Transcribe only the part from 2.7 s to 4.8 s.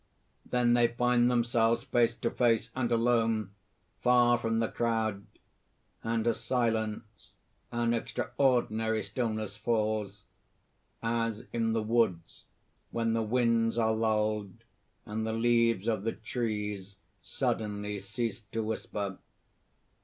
and alone, far from the